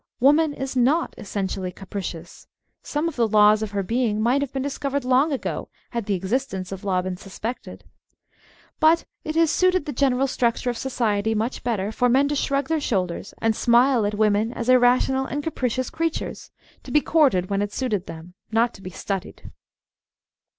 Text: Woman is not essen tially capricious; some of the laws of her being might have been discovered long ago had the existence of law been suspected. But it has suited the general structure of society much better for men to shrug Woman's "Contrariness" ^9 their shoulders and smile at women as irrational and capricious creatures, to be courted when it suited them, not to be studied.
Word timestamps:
Woman 0.19 0.51
is 0.55 0.75
not 0.75 1.13
essen 1.15 1.45
tially 1.45 1.75
capricious; 1.75 2.47
some 2.81 3.07
of 3.07 3.15
the 3.15 3.27
laws 3.27 3.61
of 3.61 3.69
her 3.69 3.83
being 3.83 4.19
might 4.19 4.41
have 4.41 4.51
been 4.51 4.63
discovered 4.63 5.05
long 5.05 5.31
ago 5.31 5.69
had 5.91 6.07
the 6.07 6.15
existence 6.15 6.71
of 6.71 6.83
law 6.83 7.03
been 7.03 7.17
suspected. 7.17 7.83
But 8.79 9.05
it 9.23 9.35
has 9.35 9.51
suited 9.51 9.85
the 9.85 9.93
general 9.93 10.25
structure 10.25 10.71
of 10.71 10.77
society 10.79 11.35
much 11.35 11.63
better 11.63 11.91
for 11.91 12.09
men 12.09 12.27
to 12.29 12.35
shrug 12.35 12.67
Woman's 12.71 12.83
"Contrariness" 12.87 12.87
^9 12.87 12.89
their 12.89 12.89
shoulders 13.27 13.33
and 13.43 13.55
smile 13.55 14.05
at 14.07 14.15
women 14.15 14.51
as 14.53 14.69
irrational 14.69 15.27
and 15.27 15.43
capricious 15.43 15.91
creatures, 15.91 16.49
to 16.81 16.89
be 16.89 17.01
courted 17.01 17.51
when 17.51 17.61
it 17.61 17.71
suited 17.71 18.07
them, 18.07 18.33
not 18.51 18.73
to 18.73 18.81
be 18.81 18.89
studied. 18.89 19.51